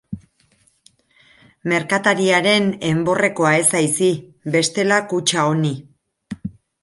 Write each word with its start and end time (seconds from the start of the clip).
Merkatariaren 1.73 2.71
enborrekoa 2.91 3.51
ez 3.59 3.67
haiz 3.81 3.91
hi, 4.07 4.11
bestela 4.55 4.97
kutxa 5.13 5.47
honi. 5.53 5.73